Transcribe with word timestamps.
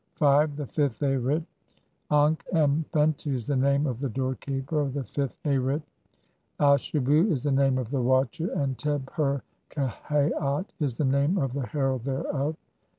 V. 0.17 0.25
"THE 0.55 0.65
FIFTH 0.65 1.03
ARIT. 1.03 1.43
Ankh 2.09 2.43
em 2.53 2.83
fentu 2.91 3.33
is 3.35 3.45
the 3.45 3.55
name 3.55 3.85
of 3.85 3.99
the 3.99 4.09
door 4.09 4.33
keeper 4.33 4.81
of 4.81 4.95
the 4.95 5.03
fifth 5.03 5.39
Arit, 5.43 5.83
Ashebu 6.59 7.29
is 7.29 7.43
the 7.43 7.51
name 7.51 7.77
of 7.77 7.91
the 7.91 8.01
watcher, 8.01 8.47
"and 8.51 8.75
Teb 8.79 9.07
her 9.11 9.43
kehaat 9.69 10.65
is 10.79 10.97
the 10.97 11.05
name 11.05 11.37
of 11.37 11.53
the 11.53 11.67
herald 11.67 12.05
thereof." 12.05 12.55